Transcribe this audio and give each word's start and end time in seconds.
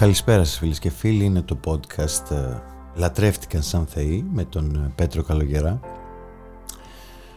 Καλησπέρα 0.00 0.44
σας 0.44 0.58
φίλες 0.58 0.78
και 0.78 0.90
φίλοι, 0.90 1.24
είναι 1.24 1.42
το 1.42 1.58
podcast 1.64 2.30
ε, 2.30 2.62
«Λατρεύτηκαν 2.94 3.62
σαν 3.62 3.86
θεοί» 3.86 4.26
με 4.32 4.44
τον 4.44 4.74
ε, 4.74 4.92
Πέτρο 4.94 5.22
Καλογερά. 5.22 5.80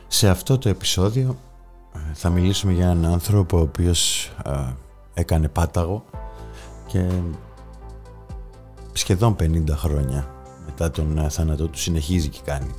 Σε 0.08 0.30
αυτό 0.30 0.58
το 0.58 0.70
επεισόδιο 0.70 1.38
ε, 1.96 2.00
θα 2.14 2.30
μιλήσουμε 2.30 2.74
για 2.74 2.90
έναν 2.90 3.12
άνθρωπο 3.12 3.58
ο 3.58 3.62
οποίος 3.62 4.32
έκανε 5.14 5.48
πάταγο 5.48 6.06
και 6.88 7.10
σχεδόν 8.94 9.36
50 9.40 9.64
χρόνια 9.70 10.28
μετά 10.66 10.92
τον 10.92 11.30
θάνατό 11.30 11.68
του 11.68 11.80
συνεχίζει 11.80 12.30
και 12.30 12.40
κάνει. 12.44 12.72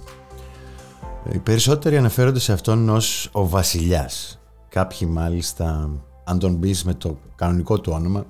Οι 1.32 1.38
περισσότεροι 1.38 1.96
αναφέρονται 1.96 2.40
σε 2.40 2.52
αυτόν 2.52 2.88
ως 2.88 3.28
ο 3.32 3.48
βασιλιάς. 3.48 4.40
Κάποιοι 4.68 5.08
μάλιστα, 5.10 5.90
αν 6.24 6.38
τον 6.38 6.54
μπεις 6.54 6.84
με 6.84 6.94
το 6.94 7.18
κανονικό 7.36 7.80
του 7.80 7.92
όνομα, 7.94 8.26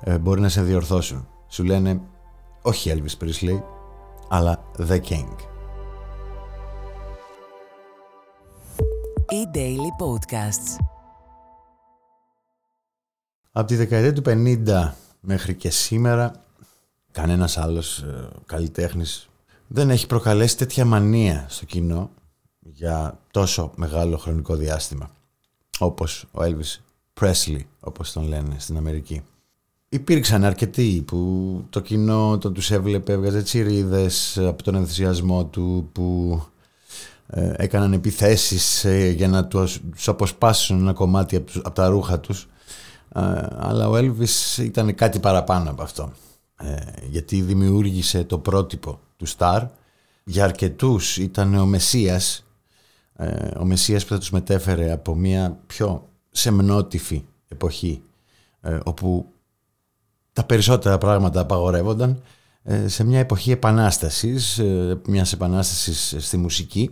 ε, 0.00 0.18
μπορεί 0.18 0.40
να 0.40 0.48
σε 0.48 0.62
διορθώσουν. 0.62 1.28
Σου 1.48 1.64
λένε 1.64 2.00
όχι 2.62 2.92
Elvis 2.94 3.24
Presley, 3.24 3.62
αλλά 4.28 4.62
The 4.78 5.00
King. 5.00 5.34
E-Daily 9.32 9.90
Podcasts 10.02 10.76
Από 13.52 13.66
τη 13.66 13.76
δεκαετία 13.76 14.12
του 14.12 14.22
50 14.26 14.92
μέχρι 15.20 15.54
και 15.54 15.70
σήμερα 15.70 16.44
κανένας 17.12 17.58
άλλος 17.58 17.98
ε, 17.98 18.28
καλλιτέχνης 18.46 19.28
δεν 19.66 19.90
έχει 19.90 20.06
προκαλέσει 20.06 20.56
τέτοια 20.56 20.84
μανία 20.84 21.46
στο 21.48 21.64
κοινό 21.64 22.10
για 22.58 23.18
τόσο 23.30 23.72
μεγάλο 23.76 24.16
χρονικό 24.16 24.56
διάστημα 24.56 25.10
όπως 25.78 26.26
ο 26.32 26.38
Elvis 26.42 26.78
Presley 27.20 27.60
όπως 27.80 28.12
τον 28.12 28.28
λένε 28.28 28.56
στην 28.58 28.76
Αμερική. 28.76 29.22
Υπήρξαν 29.92 30.44
αρκετοί 30.44 31.02
που 31.06 31.64
το 31.70 31.80
κοινό 31.80 32.38
το 32.38 32.50
τους 32.50 32.70
έβλεπε, 32.70 33.12
έβγαζε 33.12 33.42
τσιρίδες 33.42 34.38
από 34.38 34.62
τον 34.62 34.74
ενθουσιασμό 34.74 35.44
του 35.44 35.88
που 35.92 36.40
ε, 37.26 37.52
έκαναν 37.56 37.92
επιθέσεις 37.92 38.84
ε, 38.84 39.08
για 39.08 39.28
να 39.28 39.46
τους, 39.46 39.80
αποσπάσουν 40.06 40.78
ένα 40.78 40.92
κομμάτι 40.92 41.36
από, 41.36 41.70
τα 41.70 41.88
ρούχα 41.88 42.20
τους. 42.20 42.48
Ε, 43.14 43.20
αλλά 43.56 43.88
ο 43.88 43.96
Έλβης 43.96 44.58
ήταν 44.58 44.94
κάτι 44.94 45.18
παραπάνω 45.18 45.70
από 45.70 45.82
αυτό. 45.82 46.12
Γιατί 47.08 47.40
δημιούργησε 47.40 48.24
το 48.24 48.38
πρότυπο 48.38 49.00
του 49.16 49.26
Σταρ 49.26 49.62
για 50.24 50.44
αρκετούς 50.44 51.16
ήταν 51.16 51.54
ο 51.54 51.66
Μεσσίας 51.66 52.44
ο 53.58 53.64
Μεσσίας 53.64 54.04
που 54.04 54.12
θα 54.12 54.18
τους 54.18 54.30
μετέφερε 54.30 54.92
από 54.92 55.14
μια 55.14 55.58
πιο 55.66 56.08
σεμνότυφη 56.30 57.24
εποχή 57.48 58.02
όπου 58.84 59.32
τα 60.40 60.46
περισσότερα 60.46 60.98
πράγματα 60.98 61.40
απαγορεύονταν 61.40 62.22
ε, 62.62 62.88
σε 62.88 63.04
μια 63.04 63.18
εποχή 63.18 63.50
επανάστασης, 63.50 64.58
ε, 64.58 65.00
μιας 65.06 65.32
επανάστασης 65.32 66.26
στη 66.26 66.36
μουσική, 66.36 66.90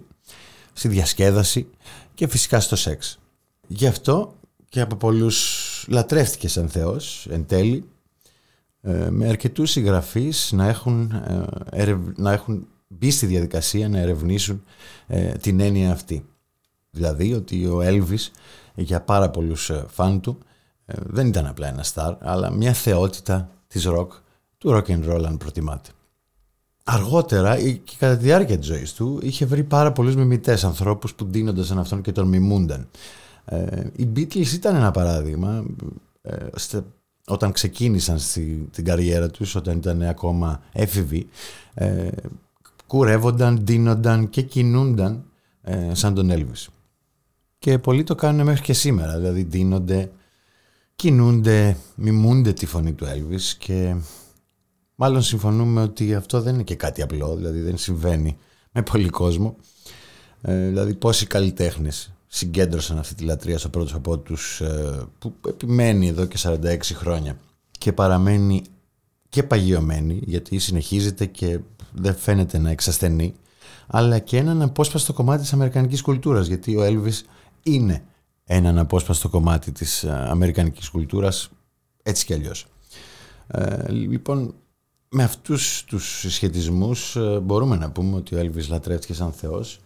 στη 0.73 0.89
διασκέδαση 0.89 1.69
και 2.15 2.29
φυσικά 2.29 2.61
στο 2.61 2.77
σεξ. 2.77 3.19
Γι' 3.67 3.87
αυτό 3.87 4.35
και 4.69 4.81
από 4.81 4.97
πολλούς 4.97 5.85
λατρεύτηκες 5.89 6.53
σαν 6.53 6.69
Θεός 6.69 7.27
εν 7.31 7.47
τέλει 7.47 7.85
ε, 8.81 9.11
με 9.11 9.29
αρκετούς 9.29 9.71
συγγραφείς 9.71 10.53
να 10.53 10.69
έχουν, 10.69 11.13
να 12.17 12.33
έχουν 12.33 12.67
μπει 12.89 13.11
στη 13.11 13.27
διαδικασία 13.27 13.89
να 13.89 13.99
ερευνήσουν 13.99 14.63
την 15.41 15.61
έννοια 15.61 15.93
αυτή. 15.93 16.25
Δηλαδή 16.91 17.35
ότι 17.35 17.67
ο 17.67 17.81
Έλβης 17.81 18.31
για 18.75 19.01
πάρα 19.01 19.31
πολλούς 19.31 19.71
φαν 19.89 20.21
του 20.21 20.39
ε, 20.41 20.48
δεν 20.89 21.27
ήταν 21.27 21.47
απλά 21.47 21.69
ένα 21.69 21.83
στάρ, 21.83 22.15
αλλά 22.21 22.51
μια 22.51 22.73
θεότητα 22.73 23.51
της 23.67 23.85
ροκ, 23.85 24.13
του 24.59 24.71
rock 24.71 24.91
and 24.91 25.11
roll 25.11 25.25
αν 25.27 25.37
προτιμάτε. 25.37 25.91
Αργότερα 26.85 27.61
και 27.61 27.95
κατά 27.99 28.17
τη 28.17 28.23
διάρκεια 28.23 28.59
της 28.59 28.67
ζωής 28.67 28.93
του 28.93 29.19
είχε 29.23 29.47
βρει 29.47 29.65
πάρα 29.65 29.93
πολλούς 29.93 30.17
μιμητές 30.17 30.65
ανθρώπους 30.65 31.15
που 31.15 31.25
ντύνονταν 31.25 31.65
σαν 31.65 31.79
αυτόν 31.79 32.03
και 32.03 32.13
τον 32.13 32.29
μιμούνταν. 32.29 32.89
Ε, 33.45 33.87
οι 33.97 34.09
Beatles 34.17 34.53
ήταν 34.53 34.75
ένα 34.75 34.91
παράδειγμα 34.91 35.65
ε, 36.23 36.37
όταν 37.27 37.53
ξεκίνησαν 37.53 38.19
στη, 38.19 38.69
την 38.73 38.85
καριέρα 38.85 39.31
τους, 39.31 39.55
όταν 39.55 39.77
ήταν 39.77 40.03
ακόμα 40.03 40.61
έφηβοι, 40.73 41.29
ε, 41.75 42.09
κουρεύονταν, 42.87 43.59
ντύνονταν 43.63 44.31
και 44.31 44.43
κινούνταν 44.43 45.25
ε, 45.63 45.95
σαν 45.95 46.15
τον 46.15 46.31
Elvis. 46.31 46.67
Και 47.59 47.79
πολλοί 47.79 48.03
το 48.03 48.15
κάνουν 48.15 48.47
μέχρι 48.47 48.63
και 48.63 48.73
σήμερα, 48.73 49.17
δηλαδή 49.17 49.45
ντύνονται, 49.45 50.11
κινούνται, 50.99 51.77
μιμούνται 51.95 52.53
τη 52.53 52.67
φωνή 52.67 52.93
του 52.93 53.07
Elvis 53.07 53.55
και 53.59 53.97
μάλλον 54.95 55.23
συμφωνούμε 55.23 55.83
ότι 55.83 56.15
αυτό 56.15 56.41
δεν 56.41 56.55
είναι 56.55 56.63
και 56.63 56.75
κάτι 56.75 57.03
απλό, 57.03 57.37
δηλαδή 57.37 57.61
δεν 57.61 57.77
συμβαίνει 57.77 58.37
με 58.73 58.83
πολύ 58.83 59.09
κόσμο. 59.09 59.57
Ε, 60.41 60.67
δηλαδή 60.67 60.95
πόσοι 60.95 61.27
καλλιτέχνες 61.27 62.13
συγκέντρωσαν 62.27 62.99
αυτή 62.99 63.15
τη 63.15 63.25
λατρεία 63.25 63.59
στο 63.59 63.69
πρώτο 63.69 63.97
από 63.97 64.19
τους 64.19 64.61
ε, 64.61 65.07
που 65.19 65.35
επιμένει 65.49 66.09
εδώ 66.09 66.25
και 66.25 66.39
46 66.43 66.79
χρόνια 66.83 67.39
και 67.71 67.93
παραμένει 67.93 68.63
και 69.29 69.43
παγιωμένη 69.43 70.21
γιατί 70.25 70.59
συνεχίζεται 70.59 71.27
και 71.27 71.61
δεν 71.93 72.15
φαίνεται 72.15 72.59
να 72.59 72.71
εξασθενεί 72.71 73.35
αλλά 73.87 74.19
και 74.19 74.37
έναν 74.37 74.63
απόσπαστο 74.63 75.13
κομμάτι 75.13 75.43
της 75.43 75.53
αμερικανικής 75.53 76.03
κουλτούρας 76.03 76.47
γιατί 76.47 76.77
ο 76.77 76.83
Elvis 76.85 77.21
είναι 77.63 78.03
έναν 78.51 78.79
απόσπαστο 78.79 79.29
κομμάτι 79.29 79.73
της 79.73 80.03
ε, 80.03 80.27
αμερικανικής 80.29 80.89
κουλτούρας 80.89 81.51
έτσι 82.03 82.25
κι 82.25 82.33
αλλιώς. 82.35 82.67
Ε, 83.47 83.93
λοιπόν, 83.93 84.55
με 85.09 85.23
αυτούς 85.23 85.85
τους 85.85 86.19
συσχετισμούς 86.19 87.17
ε, 87.17 87.39
μπορούμε 87.43 87.77
να 87.77 87.91
πούμε 87.91 88.17
ότι 88.17 88.35
ο 88.35 88.39
Έλβης 88.39 88.69
λατρεύτηκε 88.69 89.15
σαν 89.15 89.33
Θεός 89.33 89.81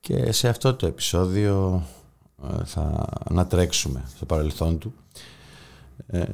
και 0.00 0.32
σε 0.32 0.48
αυτό 0.48 0.74
το 0.74 0.86
επεισόδιο 0.86 1.82
θα 2.64 3.08
ανατρέξουμε 3.28 4.04
στο 4.16 4.26
παρελθόν 4.26 4.78
του 4.78 4.94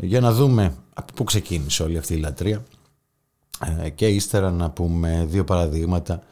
για 0.01 0.21
να 0.21 0.33
δούμε 0.33 0.75
από 0.95 1.13
πού 1.13 1.25
ξεκίνησε 1.25 1.83
όλη 1.83 1.99
αυτή 1.99 2.15
η 2.15 2.19
λατρεία 2.19 2.65
και 3.95 4.09
ύστερα 4.09 4.51
να 4.51 4.71
πούμε 4.71 5.25
δύο 5.29 5.45
παραδείγματα 5.45 6.23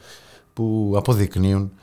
που 0.52 0.94
αποδεικνύουν 0.96 1.62
ε, 1.62 1.78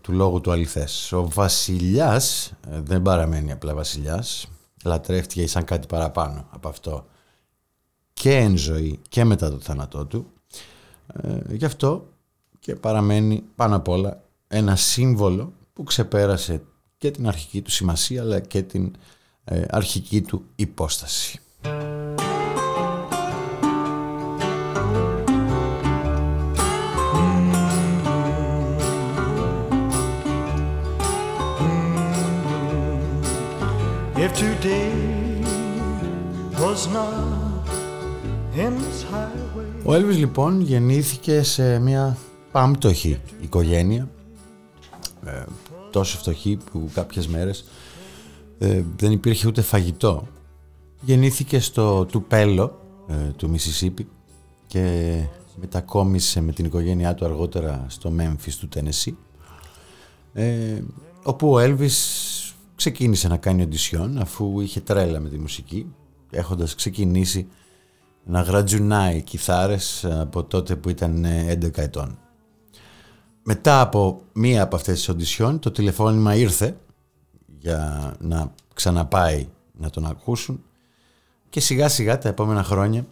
του 0.00 0.12
λόγου 0.12 0.40
του 0.40 0.52
αληθές. 0.52 1.12
Ο 1.12 1.28
βασιλιάς 1.28 2.52
ε, 2.70 2.80
δεν 2.80 3.02
παραμένει 3.02 3.52
απλά 3.52 3.74
βασιλιάς, 3.74 4.48
λατρεύτηκε 4.84 5.46
σαν 5.46 5.64
κάτι 5.64 5.86
παραπάνω 5.86 6.46
από 6.50 6.68
αυτό 6.68 7.06
και 8.12 8.36
εν 8.36 8.56
ζωή 8.56 9.00
και 9.08 9.24
μετά 9.24 9.50
το 9.50 9.60
θάνατό 9.60 10.06
του. 10.06 10.26
Ε, 11.22 11.38
γι' 11.48 11.64
αυτό 11.64 12.08
και 12.58 12.76
παραμένει 12.76 13.44
πάνω 13.54 13.76
απ' 13.76 13.88
όλα 13.88 14.22
ένα 14.48 14.76
σύμβολο 14.76 15.52
που 15.72 15.82
ξεπέρασε 15.82 16.62
και 16.98 17.10
την 17.10 17.28
αρχική 17.28 17.62
του 17.62 17.70
σημασία 17.70 18.22
αλλά 18.22 18.40
και 18.40 18.62
την 18.62 18.92
αρχική 19.68 20.22
του 20.22 20.44
υπόσταση. 20.56 21.40
Ο 39.84 39.94
Έλβης 39.94 40.16
λοιπόν 40.16 40.60
γεννήθηκε 40.60 41.42
σε 41.42 41.78
μια 41.78 42.16
πάμπτωχη 42.52 43.20
οικογένεια. 43.40 44.08
Ε, 45.24 45.42
τόσο 45.90 46.18
φτωχή 46.18 46.58
που 46.70 46.90
κάποιες 46.94 47.26
μέρες 47.26 47.64
ε, 48.58 48.82
δεν 48.96 49.12
υπήρχε 49.12 49.46
ούτε 49.48 49.62
φαγητό. 49.62 50.26
Γεννήθηκε 51.00 51.60
στο 51.60 52.04
Τουπέλο 52.04 52.80
ε, 53.08 53.14
του 53.36 53.50
Μισισίπη 53.50 54.08
και 54.66 55.14
μετακόμισε 55.60 56.40
με 56.40 56.52
την 56.52 56.64
οικογένειά 56.64 57.14
του 57.14 57.24
αργότερα 57.24 57.84
στο 57.88 58.10
Μέμφις 58.10 58.56
του 58.56 58.68
Τένεσί 58.68 59.16
ε, 60.32 60.80
όπου 61.22 61.50
ο 61.50 61.58
Έλβης 61.58 62.35
ξεκίνησε 62.76 63.28
να 63.28 63.36
κάνει 63.36 63.62
οντισιόν 63.62 64.18
αφού 64.18 64.60
είχε 64.60 64.80
τρέλα 64.80 65.20
με 65.20 65.28
τη 65.28 65.38
μουσική 65.38 65.94
έχοντας 66.30 66.74
ξεκινήσει 66.74 67.48
να 68.24 68.40
γρατζουνάει 68.40 69.22
κιθάρες 69.22 70.04
από 70.04 70.44
τότε 70.44 70.76
που 70.76 70.88
ήταν 70.88 71.24
11 71.48 71.78
ετών. 71.78 72.18
Μετά 73.42 73.80
από 73.80 74.20
μία 74.32 74.62
από 74.62 74.76
αυτές 74.76 74.94
τις 74.94 75.08
οντισιόν 75.08 75.58
το 75.58 75.70
τηλεφώνημα 75.70 76.34
ήρθε 76.34 76.76
για 77.58 78.14
να 78.20 78.52
ξαναπάει 78.74 79.48
να 79.78 79.90
τον 79.90 80.06
ακούσουν 80.06 80.62
και 81.48 81.60
σιγά 81.60 81.88
σιγά 81.88 82.18
τα 82.18 82.28
επόμενα 82.28 82.62
χρόνια 82.62 83.06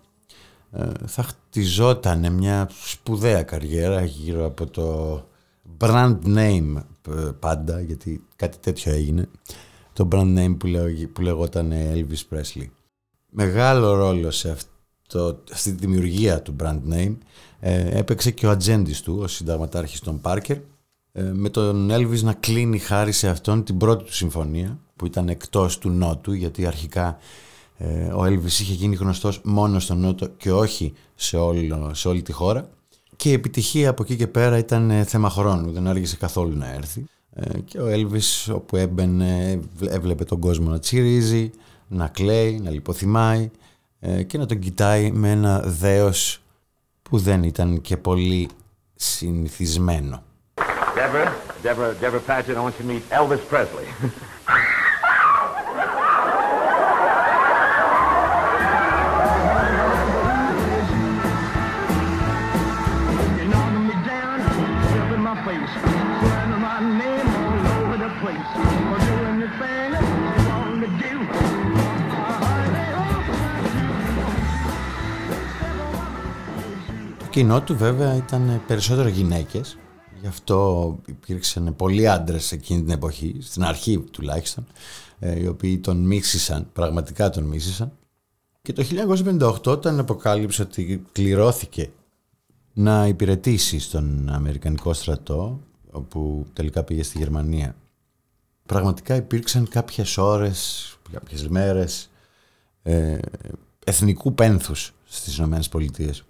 ε, 0.72 0.86
θα 1.06 1.22
χτιζόταν 1.22 2.32
μια 2.32 2.70
σπουδαία 2.84 3.42
καριέρα 3.42 4.04
γύρω 4.04 4.44
από 4.44 4.66
το 4.66 5.16
brand 5.78 6.18
name 6.24 6.74
ε, 6.76 6.80
πάντα 7.38 7.80
γιατί 7.80 8.24
κάτι 8.36 8.58
τέτοιο 8.58 8.92
έγινε. 8.92 9.28
Το 9.92 10.08
brand 10.12 10.38
name 10.38 10.56
που, 10.58 10.68
που 11.12 11.20
λεγόταν 11.20 11.72
Elvis 11.72 12.34
Presley. 12.34 12.66
Μεγάλο 13.30 13.94
ρόλο 13.94 14.30
σε 14.30 14.50
αυτό, 14.50 15.40
αυτή 15.52 15.74
τη 15.74 15.86
δημιουργία 15.86 16.42
του 16.42 16.56
brand 16.60 16.80
name 16.92 17.16
ε, 17.60 17.98
έπαιξε 17.98 18.30
και 18.30 18.46
ο 18.46 18.50
ατζέντης 18.50 19.00
του, 19.00 19.18
ο 19.22 19.26
συνταγματάρχης 19.26 20.00
των 20.00 20.20
Πάρκερ, 20.20 20.56
ε, 21.12 21.22
με 21.22 21.48
τον 21.48 21.90
Elvis 21.92 22.20
να 22.22 22.32
κλείνει 22.32 22.78
χάρη 22.78 23.12
σε 23.12 23.28
αυτόν 23.28 23.64
την 23.64 23.76
πρώτη 23.76 24.04
του 24.04 24.14
συμφωνία 24.14 24.78
που 24.96 25.06
ήταν 25.06 25.28
εκτός 25.28 25.78
του 25.78 25.90
Νότου 25.90 26.32
γιατί 26.32 26.66
αρχικά 26.66 27.18
ε, 27.76 28.06
ο 28.06 28.24
Elvis 28.24 28.44
είχε 28.44 28.72
γίνει 28.72 28.94
γνωστός 28.94 29.40
μόνο 29.44 29.78
στον 29.78 30.00
Νότο 30.00 30.26
και 30.26 30.52
όχι 30.52 30.92
σε, 31.14 31.36
όλο, 31.36 31.94
σε 31.94 32.08
όλη 32.08 32.22
τη 32.22 32.32
χώρα 32.32 32.68
και 33.24 33.30
η 33.30 33.32
επιτυχία 33.32 33.90
από 33.90 34.02
εκεί 34.02 34.16
και 34.16 34.26
πέρα 34.26 34.58
ήταν 34.58 34.90
ε, 34.90 35.04
θέμα 35.04 35.30
χρόνου, 35.30 35.72
δεν 35.72 35.86
άργησε 35.86 36.16
καθόλου 36.16 36.56
να 36.56 36.72
έρθει 36.72 37.04
και 37.64 37.80
ο 37.80 37.86
Elvis 37.86 38.54
όπου 38.54 38.76
έμπαινε 38.76 39.60
έβλεπε 39.88 40.24
τον 40.24 40.40
κόσμο 40.40 40.70
να 40.70 40.78
τσιρίζει, 40.78 41.50
να 41.88 42.08
κλαίει, 42.08 42.60
να 42.60 42.70
λιποθυμάει 42.70 43.50
και 44.26 44.38
να 44.38 44.46
τον 44.46 44.58
κοιτάει 44.58 45.10
με 45.10 45.30
ένα 45.30 45.60
δέος 45.60 46.42
που 47.02 47.18
δεν 47.18 47.42
ήταν 47.42 47.80
και 47.80 47.96
πολύ 47.96 48.48
συνηθισμένο. 48.94 50.22
Deborah, 50.96 51.32
Deborah, 51.62 51.94
Deborah 52.02 52.26
Paget, 52.26 52.56
I 52.56 52.60
want 52.60 52.74
you 52.78 52.84
to 52.84 52.92
meet 52.92 53.04
Elvis 53.10 53.42
Presley. 53.50 53.86
κοινό 77.34 77.62
του 77.62 77.76
βέβαια 77.76 78.16
ήταν 78.16 78.62
περισσότερο 78.66 79.08
γυναίκες. 79.08 79.78
Γι' 80.20 80.26
αυτό 80.26 80.98
υπήρξαν 81.06 81.76
πολλοί 81.76 82.08
άντρες 82.08 82.52
εκείνη 82.52 82.82
την 82.82 82.90
εποχή 82.90 83.36
στην 83.40 83.64
αρχή 83.64 83.98
τουλάχιστον 83.98 84.66
ε, 85.18 85.40
οι 85.40 85.46
οποίοι 85.46 85.78
τον 85.78 85.96
μίσησαν, 85.96 86.68
πραγματικά 86.72 87.30
τον 87.30 87.44
μίσησαν. 87.44 87.92
Και 88.62 88.72
το 88.72 88.84
1958 89.40 89.66
όταν 89.66 89.98
αποκάλυψε 89.98 90.62
ότι 90.62 91.04
κληρώθηκε 91.12 91.90
να 92.72 93.06
υπηρετήσει 93.06 93.78
στον 93.78 94.28
Αμερικανικό 94.28 94.92
στρατό 94.92 95.60
όπου 95.90 96.46
τελικά 96.52 96.82
πήγε 96.82 97.02
στη 97.02 97.18
Γερμανία 97.18 97.76
πραγματικά 98.66 99.14
υπήρξαν 99.14 99.68
κάποιες 99.68 100.18
ώρες, 100.18 100.88
κάποιες 101.12 101.48
μέρες 101.48 102.10
ε, 102.82 103.18
εθνικού 103.84 104.34
πένθους 104.34 104.94
στις 105.04 105.36
Ηνωμένες 105.36 105.68
Πολιτείες 105.68 106.24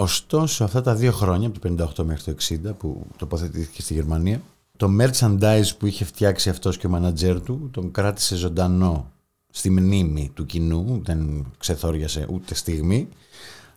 Ωστόσο, 0.00 0.64
αυτά 0.64 0.80
τα 0.82 0.94
δύο 0.94 1.12
χρόνια, 1.12 1.48
από 1.48 1.58
το 1.58 1.84
58 1.98 2.04
μέχρι 2.04 2.34
το 2.34 2.44
60, 2.70 2.76
που 2.78 3.06
τοποθετήθηκε 3.16 3.82
στη 3.82 3.94
Γερμανία, 3.94 4.42
το 4.76 4.88
merchandise 5.00 5.70
που 5.78 5.86
είχε 5.86 6.04
φτιάξει 6.04 6.50
αυτός 6.50 6.76
και 6.76 6.86
ο 6.86 6.90
μανατζέρ 6.90 7.42
του, 7.42 7.68
τον 7.72 7.90
κράτησε 7.90 8.36
ζωντανό 8.36 9.12
στη 9.50 9.70
μνήμη 9.70 10.30
του 10.34 10.46
κοινού, 10.46 11.00
δεν 11.04 11.46
ξεθόριασε 11.58 12.26
ούτε 12.30 12.54
στιγμή, 12.54 13.08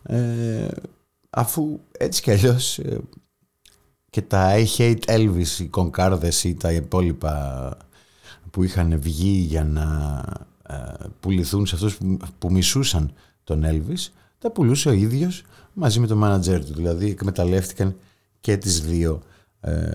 ε, 0.02 0.68
αφού 1.30 1.80
έτσι 1.92 2.22
κι 2.22 2.30
αλλιώς 2.30 2.78
ε, 2.78 2.98
και 4.10 4.22
τα 4.22 4.54
I 4.56 4.66
Hate 4.76 5.04
Elvis, 5.06 5.58
οι 5.58 5.64
κονκάρδες 5.64 6.44
ή 6.44 6.54
τα 6.54 6.72
υπόλοιπα 6.72 7.76
που 8.50 8.62
είχαν 8.62 9.00
βγει 9.00 9.36
για 9.48 9.64
να 9.64 10.22
ε, 10.68 10.74
πουληθούν 11.20 11.66
σε 11.66 11.74
αυτούς 11.74 11.96
που, 11.96 12.16
που 12.38 12.52
μισούσαν 12.52 13.12
τον 13.44 13.64
Elvis, 13.66 14.10
τα 14.38 14.50
πουλούσε 14.50 14.88
ο 14.88 14.92
ίδιος 14.92 15.44
μαζί 15.74 16.00
με 16.00 16.06
τον 16.06 16.18
μάνατζερ 16.18 16.64
του. 16.64 16.74
Δηλαδή 16.74 17.10
εκμεταλλεύτηκαν 17.10 17.96
και 18.40 18.56
τις 18.56 18.80
δύο 18.80 19.22
ε, 19.60 19.90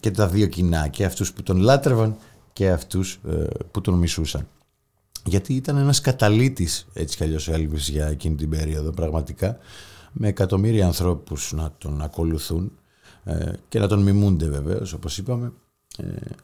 και 0.00 0.10
τα 0.10 0.28
δύο 0.28 0.46
κοινά 0.46 0.88
και 0.88 1.04
αυτούς 1.04 1.32
που 1.32 1.42
τον 1.42 1.56
λάτρευαν 1.56 2.16
και 2.52 2.70
αυτούς 2.70 3.20
ε, 3.28 3.46
που 3.70 3.80
τον 3.80 3.94
μισούσαν. 3.94 4.48
Γιατί 5.24 5.54
ήταν 5.54 5.76
ένας 5.76 6.00
καταλήτης 6.00 6.86
έτσι 6.92 7.16
κι 7.16 7.22
αλλιώς 7.22 7.48
ο 7.48 7.52
Έλβης 7.52 7.88
για 7.88 8.06
εκείνη 8.06 8.34
την 8.34 8.50
περίοδο 8.50 8.90
πραγματικά 8.90 9.58
με 10.12 10.28
εκατομμύρια 10.28 10.86
ανθρώπους 10.86 11.52
να 11.52 11.72
τον 11.78 12.02
ακολουθούν 12.02 12.72
ε, 13.24 13.52
και 13.68 13.78
να 13.78 13.86
τον 13.86 14.02
μιμούνται 14.02 14.46
βεβαίως 14.46 14.92
όπως 14.92 15.18
είπαμε 15.18 15.52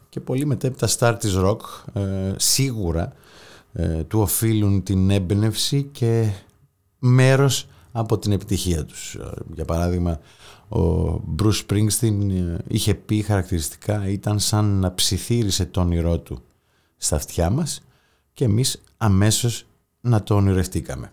και 0.08 0.20
πολλοί 0.20 0.46
μετέπειτα 0.46 0.86
στάρ 0.86 1.16
της 1.16 1.34
ροκ 1.34 1.60
σίγουρα 2.36 3.12
του 4.08 4.20
οφείλουν 4.20 4.82
την 4.82 5.10
έμπνευση 5.10 5.82
και 5.82 6.32
μέρος 6.98 7.66
από 7.96 8.18
την 8.18 8.32
επιτυχία 8.32 8.84
τους. 8.84 9.18
Για 9.54 9.64
παράδειγμα, 9.64 10.20
ο 10.68 11.14
Bruce 11.38 11.66
Springsteen 11.66 12.30
ε, 12.30 12.56
είχε 12.68 12.94
πει 12.94 13.22
χαρακτηριστικά 13.22 14.08
ήταν 14.08 14.38
σαν 14.38 14.64
να 14.64 14.94
ψιθύρισε 14.94 15.66
το 15.66 15.80
όνειρό 15.80 16.18
του 16.18 16.42
στα 16.96 17.16
αυτιά 17.16 17.50
μας 17.50 17.82
και 18.32 18.44
εμείς 18.44 18.82
αμέσως 18.96 19.66
να 20.00 20.22
το 20.22 20.34
ονειρευτήκαμε. 20.34 21.12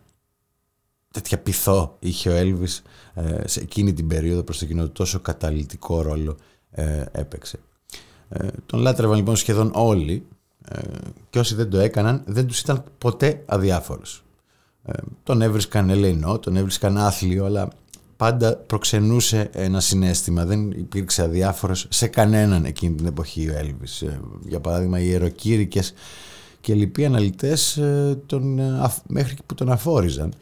Τέτοια 1.11 1.39
πειθό 1.39 1.95
είχε 1.99 2.29
ο 2.29 2.33
Έλβης 2.35 2.81
ε, 3.13 3.47
σε 3.47 3.59
εκείνη 3.59 3.93
την 3.93 4.07
περίοδο 4.07 4.43
προς 4.43 4.57
το 4.57 4.65
κοινό 4.65 4.89
τόσο 4.89 5.19
καταλητικό 5.19 6.01
ρόλο 6.01 6.37
ε, 6.71 7.05
έπαιξε. 7.11 7.59
Τον 8.65 8.79
λάτρευαν 8.79 9.17
λοιπόν 9.17 9.35
σχεδόν 9.35 9.71
όλοι 9.73 10.25
και 11.29 11.39
όσοι 11.39 11.55
δεν 11.55 11.69
το 11.69 11.77
έκαναν 11.77 12.23
δεν 12.25 12.47
τους 12.47 12.59
ήταν 12.59 12.83
ποτέ 12.97 13.43
αδιάφορος. 13.45 14.23
Ε, 14.85 14.93
τον 15.23 15.41
έβρισκαν 15.41 15.89
ελεηνό, 15.89 16.39
τον 16.39 16.55
έβρισκαν 16.55 16.97
άθλιο, 16.97 17.45
αλλά 17.45 17.67
πάντα 18.17 18.55
προξενούσε 18.55 19.49
ένα 19.53 19.79
συνέστημα. 19.79 20.45
Δεν 20.45 20.71
υπήρξε 20.71 21.21
αδιάφορος 21.21 21.87
σε 21.89 22.07
κανέναν 22.07 22.65
εκείνη 22.65 22.95
την 22.95 23.05
εποχή 23.05 23.49
ο 23.49 23.57
Έλβης. 23.57 24.01
Ε, 24.01 24.19
για 24.47 24.59
παράδειγμα, 24.59 24.99
οι 24.99 25.07
ιεροκήρυκες 25.07 25.93
και 26.61 26.73
λοιποί 26.73 27.05
αναλυτές 27.05 27.77
ε, 27.77 28.21
τον, 28.25 28.59
μέχρι 29.07 29.35
που 29.45 29.53
τον 29.53 29.71
αφόριζαν, 29.71 30.33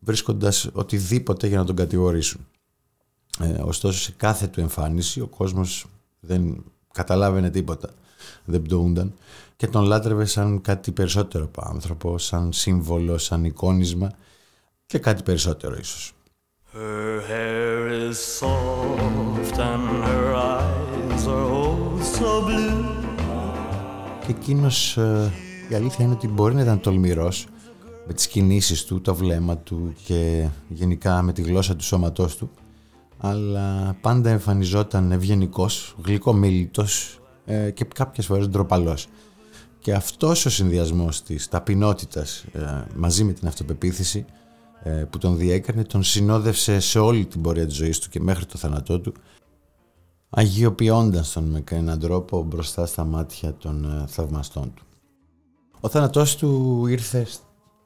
βρίσκοντας 0.00 0.68
οτιδήποτε 0.72 1.46
για 1.46 1.58
να 1.58 1.64
τον 1.64 1.76
κατηγορήσουν. 1.76 2.46
Ωστόσο, 3.64 4.00
σε 4.00 4.14
κάθε 4.16 4.46
του 4.46 4.60
εμφάνιση 4.60 5.20
ο 5.20 5.26
κόσμος 5.26 5.86
δεν 6.20 6.64
καταλάβαινε 6.92 7.50
τίποτα, 7.50 7.90
δεν 8.44 8.62
πτωούνταν 8.62 9.14
και 9.56 9.66
τον 9.66 9.84
λάτρευε 9.84 10.24
σαν 10.24 10.60
κάτι 10.60 10.92
περισσότερο 10.92 11.44
από 11.44 11.62
άνθρωπο, 11.64 12.18
σαν 12.18 12.52
σύμβολο, 12.52 13.18
σαν 13.18 13.44
εικόνισμα 13.44 14.10
και 14.86 14.98
κάτι 14.98 15.22
περισσότερο 15.22 15.76
ίσως. 15.76 16.12
Her 16.72 17.20
hair 17.30 18.10
is 18.10 18.18
soft 18.40 19.56
and 19.70 19.84
her 20.06 20.26
eyes 20.52 21.26
are 21.26 21.50
oh 21.62 22.00
so 22.16 22.46
blue. 22.46 22.84
Και 24.26 24.30
εκείνος, 24.38 24.96
ε, 24.96 25.32
η 25.68 25.74
αλήθεια 25.74 26.04
είναι 26.04 26.14
ότι 26.14 26.28
μπορεί 26.28 26.54
να 26.54 26.62
ήταν 26.62 26.80
τολμηρός 26.80 27.46
με 28.06 28.12
τις 28.12 28.26
κινήσεις 28.26 28.84
του, 28.84 29.00
το 29.00 29.14
βλέμμα 29.14 29.56
του 29.56 29.94
και 30.04 30.48
γενικά 30.68 31.22
με 31.22 31.32
τη 31.32 31.42
γλώσσα 31.42 31.76
του 31.76 31.84
σώματός 31.84 32.36
του 32.36 32.50
αλλά 33.20 33.96
πάντα 34.00 34.30
εμφανιζόταν 34.30 35.12
ευγενικός, 35.12 35.94
γλυκομίλητος 36.04 37.19
ε, 37.50 37.70
και 37.70 37.84
κάποιες 37.94 38.26
φορές 38.26 38.48
ντροπαλός. 38.48 39.08
Και 39.78 39.94
αυτός 39.94 40.46
ο 40.46 40.50
συνδυασμός 40.50 41.22
της 41.22 41.48
ταπεινότητας 41.48 42.44
ε, 42.52 42.84
μαζί 42.94 43.24
με 43.24 43.32
την 43.32 43.48
αυτοπεποίθηση 43.48 44.24
ε, 44.82 44.90
που 44.90 45.18
τον 45.18 45.36
διέκανε 45.36 45.84
τον 45.84 46.02
συνόδευσε 46.02 46.80
σε 46.80 46.98
όλη 46.98 47.26
την 47.26 47.40
πορεία 47.40 47.66
της 47.66 47.76
ζωής 47.76 47.98
του 47.98 48.08
και 48.08 48.20
μέχρι 48.20 48.46
το 48.46 48.58
θάνατό 48.58 49.00
του 49.00 49.14
αγιοποιώντας 50.30 51.32
τον 51.32 51.44
με 51.44 51.62
έναν 51.70 51.98
τρόπο 51.98 52.42
μπροστά 52.42 52.86
στα 52.86 53.04
μάτια 53.04 53.54
των 53.54 53.84
ε, 53.84 54.06
θαυμαστών 54.06 54.74
του. 54.74 54.84
Ο 55.80 55.88
θάνατός 55.88 56.36
του 56.36 56.86
ήρθε 56.86 57.26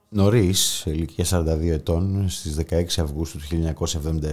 νωρίς, 0.08 0.60
σε 0.60 0.90
ηλικία 0.90 1.24
42 1.30 1.60
ετών, 1.60 2.28
στις 2.28 2.56
16 2.70 2.84
Αυγούστου 2.98 3.38
του 3.38 3.74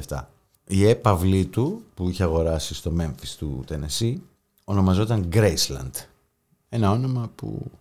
1977. 0.08 0.20
Η 0.68 0.88
έπαυλή 0.88 1.46
του 1.46 1.84
που 1.94 2.10
είχε 2.10 2.24
αγοράσει 2.24 2.74
στο 2.74 2.92
Μέμφις 2.92 3.36
του 3.36 3.64
Τενεσί 3.68 4.22
ονομαζόταν 4.64 5.30
Graceland 5.34 5.92
ένα 6.74 6.92
όνομα 6.92 7.32
που 7.36 7.72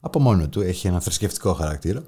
από 0.00 0.18
μόνο 0.20 0.48
του 0.48 0.60
έχει 0.60 0.86
ένα 0.86 1.00
θρησκευτικό 1.00 1.52
χαρακτήρα. 1.52 2.02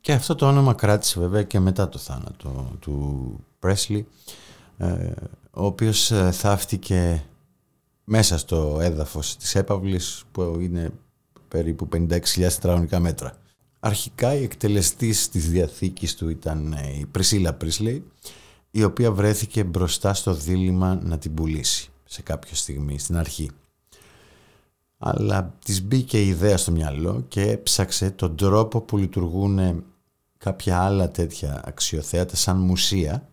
Και 0.00 0.12
αυτό 0.12 0.34
το 0.34 0.48
όνομα 0.48 0.74
κράτησε 0.74 1.20
βέβαια 1.20 1.42
και 1.42 1.60
μετά 1.60 1.88
το 1.88 1.98
θάνατο 1.98 2.76
του 2.80 3.38
Πρέσλι, 3.58 4.06
ε, 4.76 5.12
ο 5.50 5.64
οποίος 5.64 6.10
ε, 6.10 6.30
θαύτηκε 6.30 7.24
μέσα 8.04 8.38
στο 8.38 8.78
έδαφος 8.80 9.36
της 9.36 9.54
έπαυλης 9.54 10.24
που 10.32 10.58
είναι 10.60 10.90
περίπου 11.48 11.88
56.000 11.92 12.24
τετραγωνικά 12.34 13.00
μέτρα. 13.00 13.36
Αρχικά 13.80 14.34
η 14.34 14.42
εκτελεστής 14.42 15.28
της 15.28 15.50
διαθήκης 15.50 16.14
του 16.14 16.28
ήταν 16.28 16.72
ε, 16.72 16.98
η 16.98 17.06
Πρισίλα 17.06 17.52
Πρίσλεϊ, 17.52 18.04
η 18.70 18.84
οποία 18.84 19.12
βρέθηκε 19.12 19.64
μπροστά 19.64 20.14
στο 20.14 20.34
δίλημα 20.34 21.00
να 21.02 21.18
την 21.18 21.34
πουλήσει 21.34 21.92
σε 22.04 22.22
κάποια 22.22 22.54
στιγμή 22.54 22.98
στην 22.98 23.16
αρχή. 23.16 23.50
αλλά 24.98 25.54
της 25.64 25.82
μπήκε 25.82 26.22
η 26.22 26.28
ιδέα 26.28 26.56
στο 26.56 26.70
μυαλό 26.70 27.24
και 27.28 27.42
έψαξε 27.42 28.10
τον 28.10 28.36
τρόπο 28.36 28.80
που 28.80 28.96
λειτουργούν 28.96 29.84
κάποια 30.38 30.80
άλλα 30.80 31.10
τέτοια 31.10 31.62
αξιοθέατα 31.64 32.36
σαν 32.36 32.56
μουσεία 32.56 33.28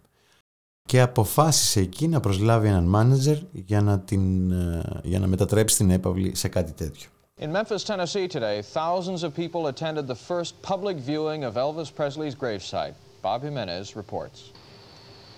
και 0.85 1.01
αποφάσισε 1.01 1.79
εκεί 1.79 2.07
να 2.07 2.19
προσλάβει 2.19 2.67
έναν 2.67 2.83
μάνετζερ 2.83 3.37
για 3.51 3.81
να, 3.81 3.99
την, 3.99 4.51
για 5.03 5.19
να 5.19 5.27
μετατρέψει 5.27 5.77
την 5.77 5.89
έπαυλη 5.89 6.35
σε 6.35 6.47
κάτι 6.47 6.71
τέτοιο. 6.71 7.09
In 7.39 7.51
Memphis, 7.51 7.83
Tennessee 7.83 8.27
today, 8.27 8.61
thousands 8.61 9.23
of 9.23 9.33
people 9.33 9.67
attended 9.67 10.05
the 10.05 10.19
first 10.31 10.61
public 10.61 10.97
viewing 10.97 11.43
of 11.43 11.55
Elvis 11.55 11.89
Presley's 11.99 12.35
gravesite. 12.35 12.93
Bob 13.23 13.41
Jimenez 13.41 13.95
reports. 13.95 14.51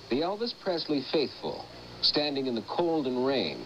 The 0.09 0.19
Elvis 0.21 0.53
Presley 0.63 1.01
faithful, 1.11 1.65
standing 2.03 2.47
in 2.47 2.55
the 2.55 2.63
cold 2.69 3.07
and 3.07 3.25
rain, 3.25 3.65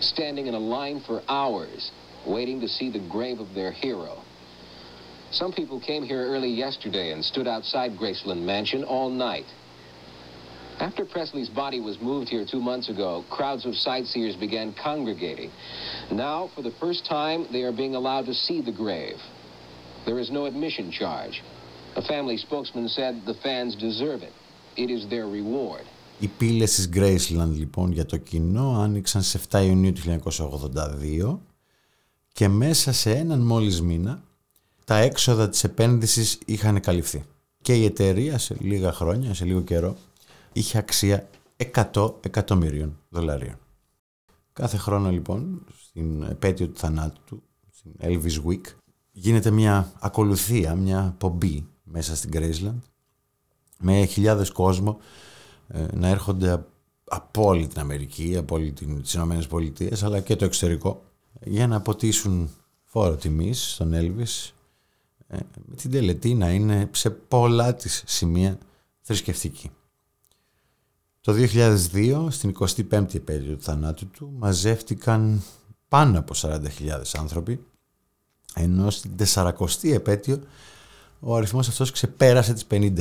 standing 0.00 0.46
in 0.46 0.54
a 0.54 0.58
line 0.58 1.00
for 1.06 1.22
hours, 1.28 1.90
waiting 2.26 2.60
to 2.60 2.68
see 2.68 2.90
the 2.90 3.06
grave 3.10 3.38
of 3.38 3.54
their 3.54 3.70
hero. 3.70 4.22
Some 5.30 5.52
people 5.52 5.80
came 5.80 6.02
here 6.02 6.26
early 6.26 6.50
yesterday 6.50 7.12
and 7.12 7.24
stood 7.24 7.46
outside 7.46 7.92
Graceland 7.98 8.42
Mansion 8.42 8.84
all 8.84 9.10
night. 9.10 9.46
After 10.80 11.04
Presley's 11.04 11.48
body 11.48 11.80
was 11.80 12.00
moved 12.00 12.28
here 12.28 12.44
two 12.44 12.60
months 12.60 12.88
ago, 12.88 13.24
crowds 13.30 13.64
of 13.64 13.74
sightseers 13.74 14.34
began 14.34 14.74
congregating. 14.74 15.50
Now, 16.10 16.50
for 16.54 16.62
the 16.62 16.72
first 16.80 17.06
time, 17.06 17.46
they 17.52 17.62
are 17.62 17.72
being 17.72 17.94
allowed 17.94 18.26
to 18.26 18.34
see 18.34 18.60
the 18.60 18.72
grave. 18.72 19.16
There 20.04 20.18
is 20.18 20.30
no 20.30 20.46
admission 20.46 20.90
charge. 20.90 21.42
A 21.96 22.02
family 22.02 22.36
spokesman 22.36 22.88
said 22.88 23.22
the 23.24 23.34
fans 23.34 23.76
deserve 23.76 24.22
it. 24.22 24.32
It 24.76 24.90
is 24.90 25.08
their 25.08 25.26
reward. 25.26 25.84
Οι 26.18 26.26
πύλες 26.26 26.74
της 26.74 26.88
Graceland 26.94 27.50
λοιπόν 27.52 27.92
για 27.92 28.06
το 28.06 28.16
κοινό 28.16 28.78
άνοιξαν 28.78 29.22
σε 29.22 29.40
7 29.50 29.64
Ιουνίου 29.66 29.92
του 29.92 30.20
1982 30.22 31.38
και 32.32 32.48
μέσα 32.48 32.92
σε 32.92 33.10
έναν 33.10 33.40
μόλις 33.40 33.80
μήνα 33.82 34.22
τα 34.84 34.96
έξοδα 34.96 35.48
της 35.48 35.64
επένδυσης 35.64 36.38
είχαν 36.46 36.80
καλυφθεί. 36.80 37.24
Και 37.62 37.74
η 37.74 37.84
εταιρεία 37.84 38.38
σε 38.38 38.56
λίγα 38.60 38.92
χρόνια, 38.92 39.34
σε 39.34 39.44
λίγο 39.44 39.60
καιρό, 39.60 39.96
είχε 40.52 40.78
αξία 40.78 41.28
100 41.92 42.12
εκατομμύριων 42.20 42.98
δολαρίων. 43.08 43.58
Κάθε 44.52 44.76
χρόνο 44.76 45.10
λοιπόν, 45.10 45.64
στην 45.78 46.22
επέτειο 46.22 46.68
του 46.68 46.78
θανάτου 46.78 47.20
του, 47.24 47.42
στην 47.70 47.92
Elvis 48.00 48.48
Week, 48.48 48.72
γίνεται 49.12 49.50
μια 49.50 49.92
ακολουθία, 50.00 50.74
μια 50.74 51.14
πομπή 51.18 51.66
μέσα 51.82 52.16
στην 52.16 52.30
Graceland 52.34 52.78
με 53.78 54.04
χιλιάδες 54.04 54.50
κόσμο 54.50 54.98
ε, 55.00 55.04
να 55.92 56.08
έρχονται 56.08 56.64
από 57.04 57.46
όλη 57.46 57.66
την 57.66 57.80
Αμερική, 57.80 58.36
από 58.36 58.54
όλη 58.54 58.72
την, 58.72 59.02
τις 59.02 59.14
Ηνωμένες 59.14 59.46
Πολιτείες, 59.46 60.02
αλλά 60.02 60.20
και 60.20 60.36
το 60.36 60.44
εξωτερικό 60.44 61.04
για 61.44 61.66
να 61.66 61.76
αποτίσουν 61.76 62.50
φόρο 62.84 63.16
τιμής 63.16 63.72
στον 63.72 63.92
Elvis 63.94 64.50
ε, 65.26 65.36
με 65.66 65.76
την 65.76 65.90
τελετή 65.90 66.34
να 66.34 66.50
είναι 66.50 66.90
σε 66.92 67.10
πολλά 67.10 67.74
της 67.74 68.02
σημεία 68.06 68.58
θρησκευτική. 69.00 69.70
Το 71.20 71.32
2002, 71.52 72.26
στην 72.30 72.56
25η 72.58 73.14
επέτειο 73.14 73.56
του 73.56 73.62
θανάτου 73.62 74.06
του, 74.06 74.32
μαζεύτηκαν 74.36 75.42
πάνω 75.88 76.18
από 76.18 76.34
40.000 76.36 76.60
άνθρωποι, 77.12 77.66
ενώ 78.54 78.90
στην 78.90 79.10
40η 79.34 79.92
επέτειο 79.92 80.40
ο 81.20 81.36
αριθμός 81.36 81.68
αυτός 81.68 81.90
ξεπέρασε 81.90 82.52
τις 82.52 82.66
50.000. 82.70 82.94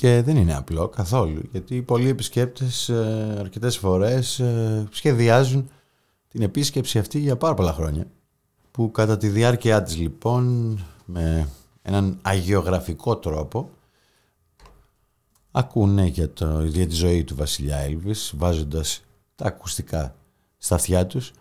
Και 0.00 0.22
δεν 0.22 0.36
είναι 0.36 0.54
απλό 0.54 0.88
καθόλου, 0.88 1.42
γιατί 1.50 1.82
πολλοί 1.82 2.08
επισκέπτες 2.08 2.88
ε, 2.88 3.36
αρκετές 3.38 3.78
φορές 3.78 4.38
ε, 4.38 4.88
σχεδιάζουν 4.90 5.70
την 6.28 6.42
επίσκεψη 6.42 6.98
αυτή 6.98 7.18
για 7.18 7.36
πάρα 7.36 7.54
πολλά 7.54 7.72
χρόνια, 7.72 8.06
που 8.70 8.90
κατά 8.90 9.16
τη 9.16 9.28
διάρκεια 9.28 9.82
της 9.82 9.96
λοιπόν, 9.96 10.78
με 11.04 11.48
έναν 11.82 12.18
αγιογραφικό 12.22 13.16
τρόπο, 13.16 13.70
ακούνε 15.50 16.06
για, 16.06 16.32
το, 16.32 16.64
για 16.64 16.86
τη 16.86 16.94
ζωή 16.94 17.24
του 17.24 17.36
βασιλιά 17.36 17.76
Έλβης 17.76 18.32
βάζοντας 18.36 19.02
τα 19.34 19.46
ακουστικά 19.46 20.14
στα 20.58 20.74
αυτιά 20.74 21.06
τους 21.06 21.32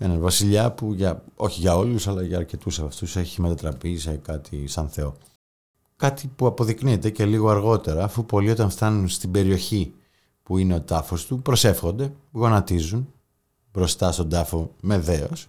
έναν 0.00 0.20
βασιλιά 0.20 0.72
που 0.72 0.92
για, 0.92 1.24
όχι 1.34 1.60
για 1.60 1.76
όλους 1.76 2.08
αλλά 2.08 2.22
για 2.22 2.36
αρκετούς 2.36 2.78
από 2.78 2.86
αυτούς 2.86 3.16
έχει 3.16 3.40
μετατραπεί 3.40 3.98
σε 3.98 4.16
κάτι 4.16 4.66
σαν 4.66 4.88
Θεό. 4.88 5.16
Κάτι 5.96 6.30
που 6.36 6.46
αποδεικνύεται 6.46 7.10
και 7.10 7.24
λίγο 7.24 7.48
αργότερα 7.48 8.04
αφού 8.04 8.26
πολλοί 8.26 8.50
όταν 8.50 8.70
φτάνουν 8.70 9.08
στην 9.08 9.30
περιοχή 9.30 9.92
που 10.42 10.58
είναι 10.58 10.74
ο 10.74 10.80
τάφος 10.80 11.26
του 11.26 11.42
προσεύχονται, 11.42 12.12
γονατίζουν 12.32 13.12
μπροστά 13.72 14.12
στον 14.12 14.28
τάφο 14.28 14.74
με 14.80 14.98
δέος 14.98 15.48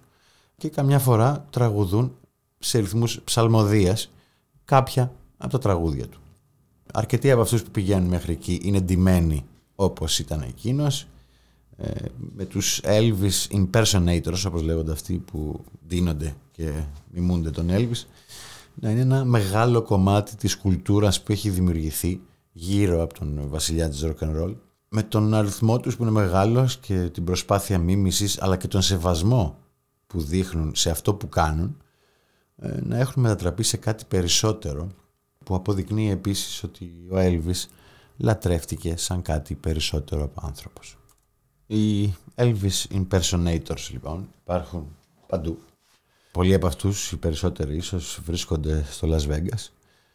και 0.57 0.69
καμιά 0.69 0.99
φορά 0.99 1.45
τραγουδούν 1.49 2.15
σε 2.59 2.79
ρυθμούς 2.79 3.21
ψαλμοδίας 3.23 4.11
κάποια 4.65 5.13
από 5.37 5.51
τα 5.51 5.59
τραγούδια 5.59 6.07
του. 6.07 6.19
Αρκετοί 6.93 7.31
από 7.31 7.41
αυτούς 7.41 7.63
που 7.63 7.71
πηγαίνουν 7.71 8.07
μέχρι 8.07 8.33
εκεί 8.33 8.59
είναι 8.63 8.79
ντυμένοι 8.79 9.45
όπως 9.75 10.19
ήταν 10.19 10.41
εκείνος 10.41 11.07
ε, 11.77 11.91
με 12.35 12.45
τους 12.45 12.81
Elvis 12.83 13.47
impersonators 13.51 14.43
όπως 14.47 14.61
λέγονται 14.61 14.91
αυτοί 14.91 15.13
που 15.13 15.63
δίνονται 15.87 16.35
και 16.51 16.71
μιμούνται 17.11 17.49
τον 17.49 17.67
Elvis 17.69 18.03
να 18.75 18.89
είναι 18.89 19.01
ένα 19.01 19.25
μεγάλο 19.25 19.81
κομμάτι 19.81 20.35
της 20.35 20.57
κουλτούρας 20.57 21.23
που 21.23 21.31
έχει 21.31 21.49
δημιουργηθεί 21.49 22.21
γύρω 22.51 23.01
από 23.01 23.13
τον 23.13 23.49
βασιλιά 23.49 23.89
της 23.89 24.05
rock 24.05 24.23
and 24.23 24.41
roll 24.41 24.55
με 24.89 25.03
τον 25.03 25.33
αριθμό 25.33 25.79
τους 25.79 25.95
που 25.95 26.03
είναι 26.03 26.11
μεγάλος 26.11 26.77
και 26.77 27.09
την 27.09 27.23
προσπάθεια 27.23 27.79
μίμησης 27.79 28.41
αλλά 28.41 28.57
και 28.57 28.67
τον 28.67 28.81
σεβασμό 28.81 29.57
που 30.07 30.21
δείχνουν 30.21 30.75
σε 30.75 30.89
αυτό 30.89 31.13
που 31.13 31.29
κάνουν 31.29 31.77
ε, 32.57 32.79
να 32.81 32.97
έχουν 32.97 33.21
μετατραπεί 33.21 33.63
σε 33.63 33.77
κάτι 33.77 34.05
περισσότερο 34.07 34.87
που 35.45 35.55
αποδεικνύει 35.55 36.09
επίσης 36.09 36.63
ότι 36.63 37.07
ο 37.09 37.17
Έλβης 37.17 37.69
λατρεύτηκε 38.17 38.97
σαν 38.97 39.21
κάτι 39.21 39.55
περισσότερο 39.55 40.23
από 40.23 40.41
άνθρωπος. 40.43 40.97
Οι 41.67 42.13
Elvis 42.35 42.85
impersonators 42.91 43.89
λοιπόν 43.91 44.27
υπάρχουν 44.41 44.95
παντού. 45.27 45.59
Πολλοί 46.35 46.53
από 46.53 46.67
αυτούς, 46.67 47.11
οι 47.11 47.17
περισσότεροι 47.17 47.75
ίσως 47.75 48.19
βρίσκονται 48.25 48.83
στο 48.89 49.07
Las 49.11 49.31
Vegas 49.31 49.71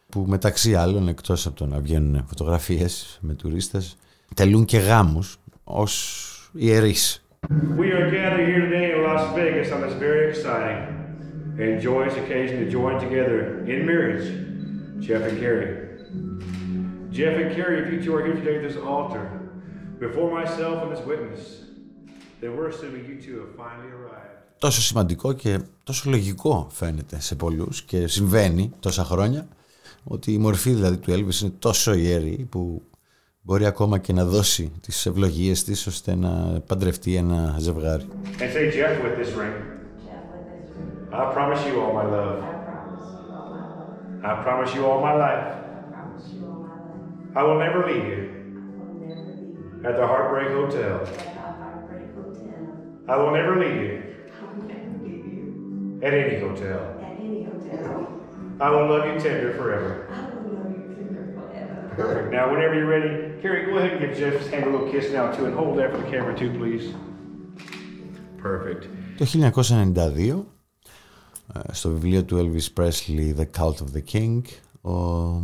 που 0.09 0.25
μεταξύ 0.27 0.75
άλλων 0.75 1.07
εκτός 1.07 1.45
από 1.45 1.55
το 1.55 1.65
να 1.65 1.79
βγαίνουν 1.79 2.25
φωτογραφίες 2.27 3.19
με 3.21 3.33
τουρίστες 3.33 3.97
τελούν 4.35 4.65
και 4.65 4.77
γάμους 4.77 5.37
ως 5.63 6.51
ιερείς. 6.53 7.25
We 7.77 7.87
are 7.97 8.09
gathered 8.11 8.47
here 8.49 8.61
today 8.67 8.87
in 8.95 9.01
Las 9.09 9.23
Vegas 9.35 9.71
on 9.75 9.81
this 9.85 9.95
very 10.05 10.23
exciting 10.31 10.81
and 11.61 11.81
joyous 11.87 12.15
occasion 12.23 12.55
to 12.63 12.67
join 12.77 12.95
together 13.05 13.39
in 13.71 13.79
marriage 13.91 14.27
Jeff 15.05 15.23
and 15.29 15.37
Carrie. 15.43 15.75
Jeff 17.17 17.35
and 17.41 17.49
Carrie, 17.55 17.79
if 17.83 17.87
you 17.93 17.99
two 18.03 18.13
are 18.17 18.23
here 18.27 18.37
today 18.41 18.55
at 18.59 18.63
this 18.67 18.79
altar, 18.95 19.25
before 20.05 20.29
myself 20.39 20.75
and 20.83 20.89
this 20.93 21.03
witness, 21.11 21.41
then 22.39 22.49
we're 22.55 22.69
assuming 22.73 23.01
you 23.09 23.17
two 23.25 23.37
have 23.43 23.53
finally 23.63 23.91
arrived. 23.99 24.40
Τόσο 24.61 24.81
σημαντικό 24.81 25.33
και 25.33 25.59
τόσο 25.83 26.09
λογικό 26.09 26.67
φαίνεται 26.71 27.19
σε 27.19 27.35
πολλούς 27.35 27.81
και 27.81 28.07
συμβαίνει 28.07 28.71
τόσα 28.79 29.03
χρόνια 29.03 29.47
ότι 30.03 30.33
η 30.33 30.37
μορφή 30.37 30.71
δηλαδή 30.71 30.97
του 30.97 31.11
Elvis 31.11 31.41
είναι 31.41 31.53
τόσο 31.59 31.93
ιερή 31.93 32.47
που 32.49 32.81
μπορεί 33.41 33.65
ακόμα 33.65 33.97
και 33.97 34.13
να 34.13 34.25
δώσει 34.25 34.71
τις 34.81 35.05
ευλογίες 35.05 35.63
της 35.63 35.87
ώστε 35.87 36.15
να 36.15 36.61
παντρευτεί 36.67 37.15
ένα 37.15 37.55
ζευγάρι. 37.59 38.07
And 38.23 38.39
say 38.39 38.71
Jeff 38.71 39.03
with 39.03 39.15
this 39.21 39.31
ring. 39.41 39.55
I 41.11 41.33
promise 41.35 41.61
you 41.67 41.73
all 41.81 41.93
my 42.01 42.07
love. 42.17 42.39
I 44.29 44.31
promise 44.45 44.71
you 44.75 44.81
all 44.89 45.01
my 45.09 45.15
life. 45.25 45.47
I 47.39 47.41
will 47.45 47.59
never 47.65 47.79
leave 47.91 48.07
you. 53.85 54.10
At 56.02 56.10
the 56.12 56.18
Heartbreak 56.20 56.42
Hotel. 56.48 56.80
I 56.90 57.10
will 57.10 57.18
never 57.18 57.22
leave 57.22 57.34
you. 57.34 57.42
At 57.42 57.42
any 57.42 57.42
hotel. 57.44 58.06
I 58.60 58.68
will 58.72 58.86
love 58.92 59.04
you 59.08 59.14
tender 59.26 59.52
forever. 59.60 59.92
Perfect. 61.96 62.26
Now, 62.36 62.44
whenever 62.52 62.74
you're 62.78 62.92
ready, 62.96 63.12
Carrie, 63.42 63.64
go 63.70 63.72
ahead 63.78 63.92
and 63.94 64.00
give 64.02 64.12
Jeff's 64.20 64.48
hand 64.52 64.64
a 64.68 64.70
little 64.70 64.88
kiss 64.92 65.06
now, 65.18 65.26
too, 65.34 65.44
and 65.48 65.54
hold 65.60 65.72
that 65.78 65.88
for 65.92 65.98
the 66.02 66.08
camera, 66.12 66.34
too, 66.40 66.50
please. 66.60 66.84
Perfect. 68.42 68.82
Το 69.18 69.24
1992 69.24 70.44
στο 71.72 71.90
βιβλίο 71.90 72.24
του 72.24 72.36
Elvis 72.36 72.80
Presley 72.80 73.34
The 73.36 73.46
Cult 73.58 73.74
of 73.74 73.88
the 73.94 74.02
King 74.12 74.40
ο 74.90 75.42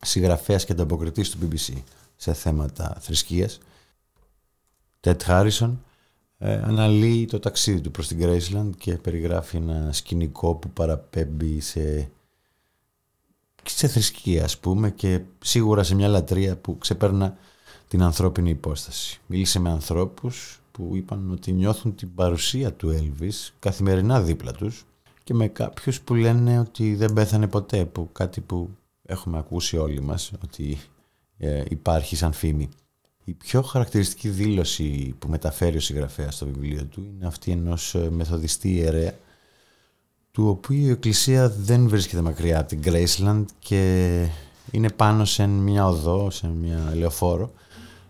συγγραφέας 0.00 0.64
και 0.64 0.72
ανταποκριτής 0.72 1.30
του 1.30 1.38
BBC 1.42 1.82
σε 2.16 2.32
θέματα 2.32 2.96
θρησκείας 3.00 3.58
Ted 5.00 5.16
Harrison 5.26 5.70
Ε, 6.43 6.53
αναλύει 6.53 7.25
το 7.25 7.39
ταξίδι 7.39 7.81
του 7.81 7.91
προς 7.91 8.07
την 8.07 8.19
Graceland 8.21 8.69
και 8.77 8.97
περιγράφει 8.97 9.57
ένα 9.57 9.89
σκηνικό 9.91 10.55
που 10.55 10.69
παραπέμπει 10.69 11.59
σε, 11.59 12.11
σε 13.63 13.87
θρησκεία 13.87 14.43
ας 14.43 14.57
πούμε 14.57 14.91
και 14.91 15.21
σίγουρα 15.39 15.83
σε 15.83 15.95
μια 15.95 16.07
λατρεία 16.07 16.57
που 16.57 16.77
ξεπέρνα 16.77 17.37
την 17.87 18.01
ανθρώπινη 18.01 18.49
υπόσταση. 18.49 19.19
Μίλησε 19.27 19.59
με 19.59 19.69
ανθρώπους 19.69 20.61
που 20.71 20.91
είπαν 20.93 21.31
ότι 21.31 21.51
νιώθουν 21.51 21.95
την 21.95 22.15
παρουσία 22.15 22.73
του 22.73 22.89
Elvis 22.99 23.49
καθημερινά 23.59 24.21
δίπλα 24.21 24.51
τους 24.51 24.85
και 25.23 25.33
με 25.33 25.47
κάποιους 25.47 26.01
που 26.01 26.15
λένε 26.15 26.59
ότι 26.59 26.95
δεν 26.95 27.13
πέθανε 27.13 27.47
ποτέ, 27.47 27.85
που 27.85 28.09
κάτι 28.11 28.41
που 28.41 28.69
έχουμε 29.05 29.37
ακούσει 29.37 29.77
όλοι 29.77 30.01
μας, 30.01 30.31
ότι 30.43 30.77
ε, 31.37 31.63
υπάρχει 31.69 32.15
σαν 32.15 32.33
φήμη. 32.33 32.69
Η 33.23 33.33
πιο 33.33 33.61
χαρακτηριστική 33.61 34.29
δήλωση 34.29 35.15
που 35.19 35.29
μεταφέρει 35.29 35.77
ο 35.77 35.79
συγγραφέας 35.79 36.35
στο 36.35 36.45
βιβλίο 36.45 36.85
του 36.85 37.07
είναι 37.15 37.27
αυτή 37.27 37.51
ενός 37.51 37.95
ε, 37.95 38.09
μεθοδιστή 38.09 38.73
ιερέα 38.73 39.13
του 40.31 40.47
οποίου 40.47 40.85
η 40.85 40.89
εκκλησία 40.89 41.49
δεν 41.49 41.87
βρίσκεται 41.87 42.21
μακριά 42.21 42.59
από 42.59 42.67
την 42.67 42.81
Graceland 42.85 43.45
και 43.59 44.27
είναι 44.71 44.89
πάνω 44.89 45.25
σε 45.25 45.47
μια 45.47 45.87
οδό, 45.87 46.29
σε 46.29 46.47
μια 46.47 46.91
λεωφόρο 46.95 47.51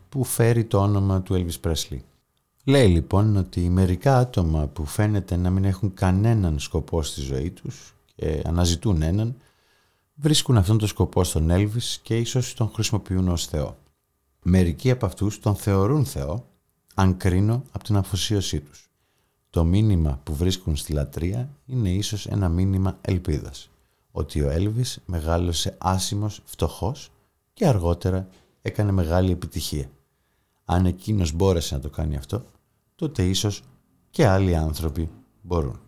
που 0.09 0.23
φέρει 0.23 0.63
το 0.63 0.77
όνομα 0.77 1.21
του 1.21 1.33
Elvis 1.33 1.69
Presley. 1.69 1.99
Λέει 2.63 2.87
λοιπόν 2.87 3.37
ότι 3.37 3.59
μερικά 3.59 4.17
άτομα 4.17 4.67
που 4.67 4.85
φαίνεται 4.85 5.35
να 5.35 5.49
μην 5.49 5.65
έχουν 5.65 5.93
κανέναν 5.93 6.59
σκοπό 6.59 7.03
στη 7.03 7.21
ζωή 7.21 7.49
τους 7.49 7.95
και 8.15 8.41
αναζητούν 8.45 9.01
έναν, 9.01 9.35
βρίσκουν 10.15 10.57
αυτόν 10.57 10.77
τον 10.77 10.87
σκοπό 10.87 11.23
στον 11.23 11.47
Elvis 11.51 11.97
και 12.01 12.17
ίσως 12.17 12.53
τον 12.53 12.71
χρησιμοποιούν 12.73 13.27
ως 13.27 13.45
Θεό. 13.47 13.77
Μερικοί 14.43 14.91
από 14.91 15.05
αυτούς 15.05 15.39
τον 15.39 15.55
θεωρούν 15.55 16.05
Θεό, 16.05 16.45
αν 16.95 17.17
κρίνω 17.17 17.63
από 17.71 17.83
την 17.83 17.95
αφοσίωσή 17.97 18.59
τους. 18.59 18.89
Το 19.49 19.63
μήνυμα 19.63 20.19
που 20.23 20.35
βρίσκουν 20.35 20.75
στη 20.75 20.93
λατρεία 20.93 21.49
είναι 21.65 21.89
ίσως 21.89 22.27
ένα 22.27 22.49
μήνυμα 22.49 22.97
ελπίδας, 23.01 23.69
ότι 24.11 24.41
ο 24.41 24.49
Έλβης 24.49 24.99
μεγάλωσε 25.05 25.75
άσημος, 25.77 26.41
φτωχός 26.45 27.11
και 27.53 27.67
αργότερα 27.67 28.27
έκανε 28.61 28.91
μεγάλη 28.91 29.31
επιτυχία. 29.31 29.89
Αν 30.65 30.85
εκείνος 30.85 31.31
μπόρεσε 31.31 31.75
να 31.75 31.81
το 31.81 31.89
κάνει 31.89 32.15
αυτό, 32.15 32.45
τότε 32.95 33.23
ίσως 33.23 33.63
και 34.09 34.27
άλλοι 34.27 34.55
άνθρωποι 34.55 35.09
μπορούν. 35.41 35.79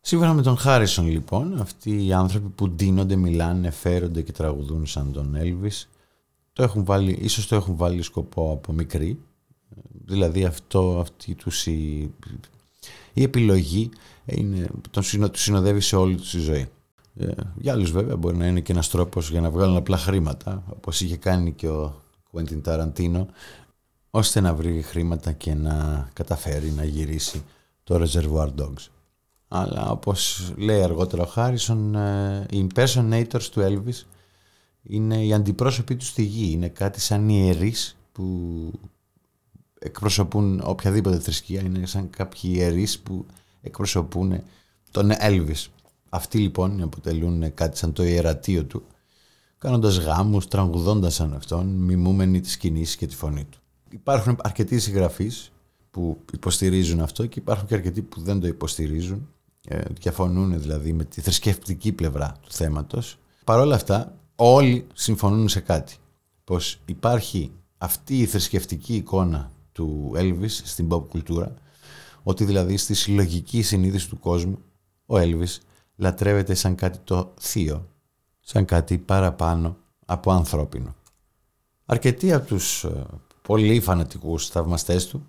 Σύμφωνα 0.00 0.34
με 0.34 0.42
τον 0.42 0.56
Χάρισον 0.56 1.06
λοιπόν, 1.06 1.60
αυτοί 1.60 2.06
οι 2.06 2.12
άνθρωποι 2.12 2.48
που 2.48 2.68
ντύνονται, 2.68 3.16
μιλάνε, 3.16 3.70
φέρονται 3.70 4.22
και 4.22 4.32
τραγουδούν 4.32 4.86
σαν 4.86 5.12
τον 5.12 5.34
Έλβης, 5.34 5.88
το 6.54 6.62
έχουν 6.62 6.84
βάλει, 6.84 7.18
ίσως 7.20 7.46
το 7.46 7.54
έχουν 7.54 7.76
βάλει 7.76 8.02
σκοπό 8.02 8.52
από 8.52 8.72
μικρή, 8.72 9.18
δηλαδή 10.04 10.44
αυτό, 10.44 10.98
αυτή 11.00 11.34
τους 11.34 11.66
η, 11.66 12.10
η 13.12 13.22
επιλογή 13.22 13.90
είναι, 14.24 14.66
τον 14.90 15.02
συνοδεύει 15.32 15.80
σε 15.80 15.96
όλη 15.96 16.16
τους 16.16 16.30
τη 16.30 16.38
ζωή. 16.38 16.68
Ε, 17.16 17.26
για 17.56 17.72
άλλους 17.72 17.90
βέβαια 17.90 18.16
μπορεί 18.16 18.36
να 18.36 18.46
είναι 18.46 18.60
και 18.60 18.72
ένας 18.72 18.88
τρόπος 18.88 19.30
για 19.30 19.40
να 19.40 19.50
βγάλουν 19.50 19.76
απλά 19.76 19.96
χρήματα, 19.96 20.62
όπως 20.68 21.00
είχε 21.00 21.16
κάνει 21.16 21.52
και 21.52 21.68
ο 21.68 21.94
Quentin 22.32 22.60
Tarantino, 22.64 23.24
ώστε 24.10 24.40
να 24.40 24.54
βρει 24.54 24.82
χρήματα 24.82 25.32
και 25.32 25.54
να 25.54 26.08
καταφέρει 26.12 26.70
να 26.70 26.84
γυρίσει 26.84 27.44
το 27.84 28.02
Reservoir 28.02 28.48
Dogs. 28.60 28.86
Αλλά 29.48 29.90
όπως 29.90 30.52
λέει 30.56 30.82
αργότερα 30.82 31.22
ο 31.22 31.26
Χάρισον, 31.26 31.94
ε, 31.94 32.46
οι 32.50 32.66
impersonators 32.66 33.42
του 33.42 33.60
Elvis 33.60 34.13
είναι 34.86 35.24
οι 35.24 35.32
αντιπρόσωποι 35.32 35.96
του 35.96 36.04
στη 36.04 36.22
γη. 36.22 36.52
Είναι 36.52 36.68
κάτι 36.68 37.00
σαν 37.00 37.28
ιερείς 37.28 37.96
που 38.12 38.70
εκπροσωπούν 39.78 40.60
οποιαδήποτε 40.64 41.18
θρησκεία. 41.18 41.60
Είναι 41.60 41.86
σαν 41.86 42.10
κάποιοι 42.10 42.50
ιερείς 42.54 42.98
που 42.98 43.26
εκπροσωπούν 43.62 44.42
τον 44.90 45.10
Elvis. 45.20 45.66
Αυτοί 46.08 46.38
λοιπόν 46.38 46.82
αποτελούν 46.82 47.54
κάτι 47.54 47.78
σαν 47.78 47.92
το 47.92 48.04
ιερατείο 48.04 48.64
του, 48.64 48.82
κάνοντας 49.58 49.98
γάμους, 49.98 50.48
τραγουδώντας 50.48 51.14
σαν 51.14 51.34
αυτόν, 51.34 51.66
μιμούμενοι 51.66 52.40
τις 52.40 52.56
κινήσεις 52.56 52.96
και 52.96 53.06
τη 53.06 53.14
φωνή 53.14 53.44
του. 53.44 53.58
Υπάρχουν 53.90 54.38
αρκετοί 54.42 54.78
συγγραφείς 54.78 55.52
που 55.90 56.18
υποστηρίζουν 56.32 57.00
αυτό 57.00 57.26
και 57.26 57.38
υπάρχουν 57.38 57.66
και 57.66 57.74
αρκετοί 57.74 58.02
που 58.02 58.20
δεν 58.20 58.40
το 58.40 58.46
υποστηρίζουν, 58.46 59.28
ε, 59.68 59.80
διαφωνούν 60.00 60.60
δηλαδή 60.60 60.92
με 60.92 61.04
τη 61.04 61.20
θρησκευτική 61.20 61.92
πλευρά 61.92 62.36
του 62.42 62.50
θέματος. 62.50 63.18
Παρ' 63.44 63.58
όλα 63.58 63.74
αυτά 63.74 64.18
όλοι 64.36 64.86
συμφωνούν 64.94 65.48
σε 65.48 65.60
κάτι, 65.60 65.96
πως 66.44 66.78
υπάρχει 66.86 67.52
αυτή 67.78 68.18
η 68.18 68.26
θρησκευτική 68.26 68.94
εικόνα 68.94 69.52
του 69.72 70.12
Elvis 70.16 70.48
στην 70.48 70.88
pop 70.90 71.08
κουλτούρα, 71.08 71.54
ότι 72.22 72.44
δηλαδή 72.44 72.76
στη 72.76 72.94
συλλογική 72.94 73.62
συνείδηση 73.62 74.08
του 74.08 74.18
κόσμου 74.18 74.58
ο 75.06 75.14
Elvis 75.16 75.58
λατρεύεται 75.96 76.54
σαν 76.54 76.74
κάτι 76.74 76.98
το 77.04 77.34
θείο, 77.40 77.88
σαν 78.40 78.64
κάτι 78.64 78.98
παραπάνω 78.98 79.76
από 80.06 80.32
ανθρώπινο. 80.32 80.94
Αρκετοί 81.84 82.32
από 82.32 82.46
τους 82.46 82.84
ε, 82.84 83.06
πολύ 83.42 83.80
φανατικούς 83.80 84.48
θαυμαστές 84.48 85.06
του 85.06 85.26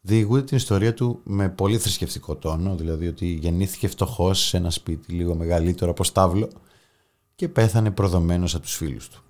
διηγούνται 0.00 0.42
την 0.42 0.56
ιστορία 0.56 0.94
του 0.94 1.20
με 1.24 1.48
πολύ 1.48 1.78
θρησκευτικό 1.78 2.36
τόνο, 2.36 2.76
δηλαδή 2.76 3.06
ότι 3.06 3.26
γεννήθηκε 3.26 3.88
φτωχός 3.88 4.40
σε 4.40 4.56
ένα 4.56 4.70
σπίτι 4.70 5.12
λίγο 5.12 5.34
μεγαλύτερο 5.34 5.90
από 5.90 6.04
στάβλο 6.04 6.48
και 7.36 7.48
πέθανε 7.48 7.90
προδομένος 7.90 8.54
από 8.54 8.62
τους 8.62 8.76
φίλους 8.76 9.08
του. 9.08 9.22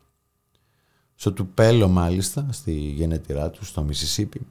Στο 1.15 1.33
Τουπέλο 1.33 1.89
μάλιστα, 1.89 2.49
στη 2.51 2.73
γενετηρά 2.73 3.51
του, 3.51 3.65
στο 3.65 3.83
Μισισίπι, 3.83 4.47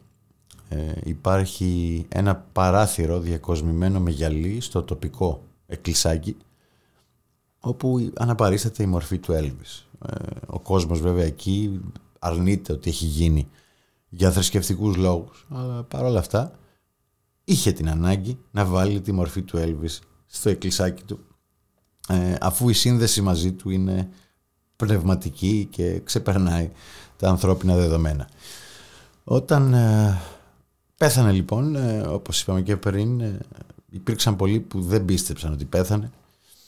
ε, 0.69 0.91
υπάρχει 1.03 2.05
ένα 2.09 2.35
παράθυρο 2.35 3.19
διακοσμημένο 3.19 3.99
με 3.99 4.11
γυαλί 4.11 4.61
στο 4.61 4.83
τοπικό 4.83 5.43
εκκλησάκι 5.67 6.37
όπου 7.59 8.11
αναπαρίσταται 8.15 8.83
η 8.83 8.85
μορφή 8.85 9.17
του 9.17 9.33
Έλβης. 9.33 9.87
Ε, 10.09 10.15
ο 10.47 10.59
κόσμος 10.59 10.99
βέβαια 10.99 11.25
εκεί 11.25 11.81
αρνείται 12.19 12.73
ότι 12.73 12.89
έχει 12.89 13.05
γίνει 13.05 13.47
για 14.09 14.31
θρησκευτικούς 14.31 14.95
λόγους, 14.95 15.45
αλλά 15.49 15.83
παρόλα 15.83 16.19
αυτά 16.19 16.51
είχε 17.43 17.71
την 17.71 17.89
ανάγκη 17.89 18.37
να 18.51 18.65
βάλει 18.65 19.01
τη 19.01 19.11
μορφή 19.11 19.41
του 19.41 19.57
Έλβης 19.57 20.01
στο 20.25 20.49
εκκλησάκι 20.49 21.03
του, 21.03 21.19
ε, 21.19 21.34
αφού 22.39 22.69
η 22.69 22.73
σύνδεση 22.73 23.21
μαζί 23.21 23.51
του 23.51 23.69
είναι 23.69 24.09
πνευματική 24.75 25.67
και 25.71 25.99
ξεπερνάει 26.03 26.71
τα 27.17 27.29
ανθρώπινα 27.29 27.75
δεδομένα. 27.75 28.29
Όταν 29.23 29.73
ε, 29.73 30.21
πέθανε 30.97 31.31
λοιπόν, 31.31 31.75
ε, 31.75 32.01
όπως 32.07 32.41
είπαμε 32.41 32.61
και 32.61 32.77
πριν, 32.77 33.19
ε, 33.19 33.39
υπήρξαν 33.89 34.35
πολλοί 34.35 34.59
που 34.59 34.81
δεν 34.81 35.05
πίστεψαν 35.05 35.53
ότι 35.53 35.65
πέθανε 35.65 36.11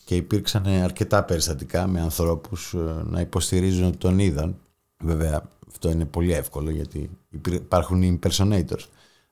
και 0.06 0.15
υπήρξαν 0.15 0.65
αρκετά 0.65 1.23
περιστατικά 1.23 1.88
με 1.88 2.02
ανθρώπους 2.02 2.76
να 3.04 3.19
υποστηρίζουν 3.19 3.86
ότι 3.86 3.97
τον 3.97 4.19
είδαν. 4.19 4.56
Βέβαια 5.04 5.43
αυτό 5.67 5.89
είναι 5.89 6.06
πολύ 6.06 6.34
εύκολο 6.34 6.69
γιατί 6.69 7.10
υπάρχουν 7.52 8.02
οι 8.02 8.19
impersonators. 8.19 8.86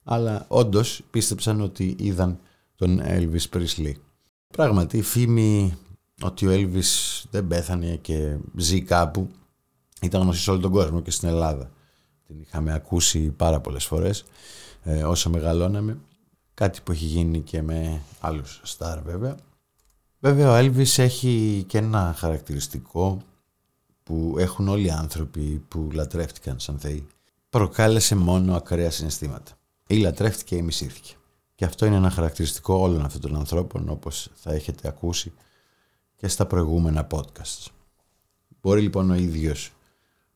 Αλλά 0.03 0.45
όντως 0.47 1.01
πίστεψαν 1.11 1.61
ότι 1.61 1.95
είδαν 1.99 2.39
τον 2.75 3.01
Elvis 3.03 3.49
Presley. 3.53 3.93
Πράγματι 4.47 4.97
η 4.97 5.01
φήμη 5.01 5.77
ότι 6.21 6.47
ο 6.47 6.51
Elvis 6.51 7.23
δεν 7.31 7.47
πέθανε 7.47 7.95
και 7.95 8.37
ζει 8.55 8.81
κάπου 8.81 9.29
ήταν 10.01 10.21
γνωστή 10.21 10.41
σε 10.41 10.51
όλο 10.51 10.59
τον 10.59 10.71
κόσμο 10.71 11.01
και 11.01 11.11
στην 11.11 11.27
Ελλάδα. 11.27 11.71
Την 12.27 12.39
είχαμε 12.41 12.73
ακούσει 12.73 13.19
πάρα 13.19 13.59
πολλές 13.59 13.85
φορές 13.85 14.25
ε, 14.83 15.03
όσο 15.03 15.29
μεγαλώναμε. 15.29 15.97
Κάτι 16.53 16.79
που 16.83 16.91
έχει 16.91 17.05
γίνει 17.05 17.41
και 17.41 17.61
με 17.61 18.01
άλλους 18.19 18.61
στάρ 18.63 19.01
βέβαια. 19.01 19.35
Βέβαια 20.19 20.51
ο 20.51 20.57
Elvis 20.57 20.97
έχει 20.97 21.63
και 21.67 21.77
ένα 21.77 22.15
χαρακτηριστικό 22.17 23.21
που 24.03 24.35
έχουν 24.37 24.67
όλοι 24.67 24.85
οι 24.85 24.91
άνθρωποι 24.91 25.63
που 25.67 25.89
λατρεύτηκαν 25.91 26.59
σαν 26.59 26.79
θεοί. 26.79 27.07
Προκάλεσε 27.49 28.15
μόνο 28.15 28.55
ακραία 28.55 28.91
συναισθήματα. 28.91 29.51
Ή 29.87 29.97
λατρεύτηκε 29.97 30.55
ή 30.55 30.61
μισήθηκε. 30.61 31.13
Και 31.55 31.65
αυτό 31.65 31.85
είναι 31.85 31.95
ένα 31.95 32.09
χαρακτηριστικό 32.09 32.73
όλων 32.73 33.05
αυτών 33.05 33.21
των 33.21 33.35
ανθρώπων 33.35 33.89
όπως 33.89 34.29
θα 34.33 34.53
έχετε 34.53 34.87
ακούσει 34.87 35.33
και 36.25 36.31
στα 36.31 36.45
προηγούμενα 36.45 37.07
podcasts. 37.11 37.67
Μπορεί 38.61 38.81
λοιπόν 38.81 39.09
ο 39.09 39.13
ίδιος 39.13 39.73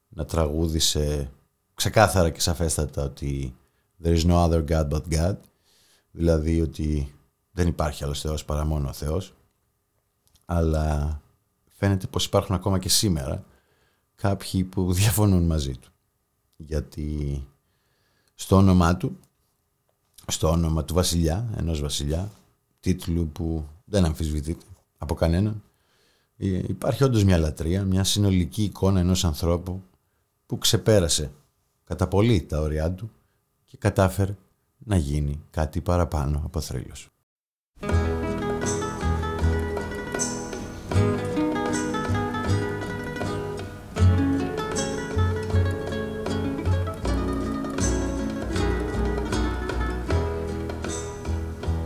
να 0.10 0.26
τραγούδισε 0.26 1.32
ξεκάθαρα 1.74 2.30
και 2.30 2.40
σαφέστατα 2.40 3.04
ότι 3.04 3.56
There 4.04 4.18
is 4.18 4.26
no 4.26 4.50
other 4.50 4.66
God 4.68 4.90
but 4.90 5.02
God 5.10 5.36
δηλαδή 6.12 6.62
ότι 6.62 7.16
δεν 7.52 7.68
υπάρχει 7.68 8.04
άλλος 8.04 8.22
Θεός 8.22 8.46
παρά 8.46 8.66
μόνο 8.66 8.90
ο 8.90 8.94
Θεός 8.94 9.34
αλλά 10.46 11.22
φαίνεται 11.68 12.08
πως 12.08 12.26
υπάρχουν 12.26 12.56
ακόμα 12.56 12.80
και 12.80 12.90
σήμερα 12.90 13.44
κάποιοι 14.16 14.64
που 14.64 14.94
διαφωνούν 15.00 15.46
μαζί 15.46 15.78
του 15.78 15.90
γιατί 16.58 17.48
στο 18.34 18.56
όνομά 18.56 18.98
του 18.98 19.20
στο 20.28 20.50
όνομα 20.50 20.84
του 20.84 20.94
βασιλιά, 20.94 21.50
ενός 21.58 21.82
βασιλιά 21.82 22.32
τίτλου 22.80 23.28
που 23.28 23.68
δεν 23.86 24.06
αμφισβητείται 24.06 24.66
από 24.98 25.14
κανέναν 25.14 25.54
ε, 25.54 25.69
υπάρχει 26.40 27.04
όντως 27.04 27.24
μια 27.24 27.38
λατρεία, 27.38 27.84
μια 27.84 28.04
συνολική 28.04 28.64
εικόνα 28.64 29.00
ενός 29.00 29.26
ανθρώπου 29.26 29.82
που 30.46 30.58
ξεπέρασε 30.58 31.32
κατά 31.84 32.08
πολύ 32.08 32.42
τα 32.42 32.60
όρια 32.60 32.92
του 32.92 33.12
και 33.66 33.78
κατάφερε 33.78 34.36
να 34.78 34.96
γίνει 34.96 35.42
κάτι 35.52 35.82
παραπάνω 35.82 36.42
από 36.46 36.62
θρύλος. 36.62 37.10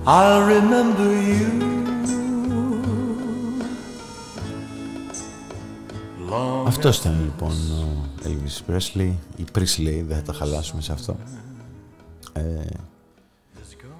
I'll 0.05 0.43
remember 0.45 1.11
you 1.29 1.72
Αυτός 6.65 6.97
ήταν 6.97 7.21
λοιπόν 7.23 7.51
ο 7.51 8.05
Elvis 8.23 8.71
Presley. 8.71 9.13
Η 9.35 9.45
Presley, 9.55 10.03
δεν 10.07 10.17
θα 10.17 10.21
τα 10.21 10.33
χαλάσουμε 10.33 10.81
σε 10.81 10.91
αυτό. 10.91 11.17
Ε, 12.33 12.65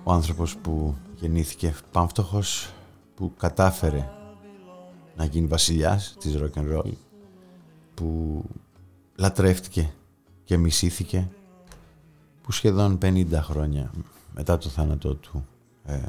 ο 0.04 0.12
άνθρωπος 0.12 0.58
που 0.58 0.96
γεννήθηκε 1.16 1.76
πάμφτωχος 1.92 2.74
που 3.16 3.34
κατάφερε 3.38 4.10
να 5.16 5.26
γίνει 5.26 5.48
βασιλιάς 5.48 6.16
της 6.20 6.36
rock 6.38 6.60
and 6.60 6.78
roll 6.78 6.92
που 7.94 8.42
λατρεύτηκε 9.16 9.94
και 10.44 10.58
μισήθηκε 10.58 11.30
που 12.42 12.52
σχεδόν 12.52 12.98
50 13.02 13.28
χρόνια 13.34 13.92
μετά 14.34 14.58
το 14.58 14.70
θάνατό 14.70 15.16
του 15.16 15.46
ε, 15.86 16.00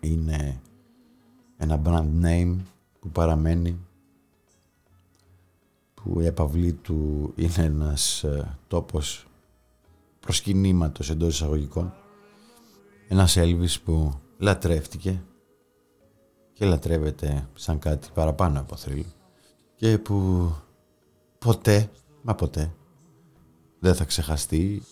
είναι 0.00 0.60
ένα 1.56 1.80
brand 1.84 2.24
name 2.24 2.56
που 3.00 3.08
παραμένει 3.08 3.78
που 6.06 6.20
η 6.20 6.26
επαυλή 6.26 6.72
του 6.72 7.32
είναι 7.36 7.52
ένας 7.56 8.24
ε, 8.24 8.58
τόπος 8.68 9.26
προσκυνήματος 10.20 11.10
εντός 11.10 11.34
εισαγωγικών 11.34 11.92
ένας 13.08 13.36
Έλβης 13.36 13.80
που 13.80 14.12
λατρεύτηκε 14.38 15.22
και 16.52 16.64
λατρεύεται 16.64 17.48
σαν 17.54 17.78
κάτι 17.78 18.08
παραπάνω 18.14 18.60
από 18.60 18.76
θρύλ 18.76 19.04
και 19.76 19.98
που 19.98 20.50
ποτέ, 21.38 21.90
μα 22.22 22.34
ποτέ 22.34 22.72
δεν 23.78 23.94
θα 23.94 24.04
ξεχαστεί 24.04 24.82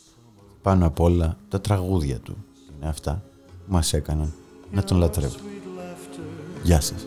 πάνω 0.62 0.86
απ' 0.86 1.00
όλα 1.00 1.36
τα 1.48 1.60
τραγούδια 1.60 2.18
του 2.18 2.36
είναι 2.76 2.88
αυτά 2.88 3.22
που 3.46 3.72
μας 3.72 3.92
έκαναν 3.92 4.32
να 4.72 4.84
τον 4.84 4.98
λατρεύουμε. 4.98 5.50
Γεια 6.62 6.80
σας. 6.80 7.06